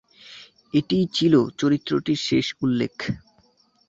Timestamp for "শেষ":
2.27-2.47